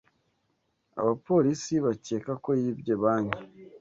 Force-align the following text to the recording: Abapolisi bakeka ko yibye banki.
Abapolisi 1.01 1.73
bakeka 1.85 2.31
ko 2.43 2.49
yibye 2.61 2.93
banki. 3.01 3.41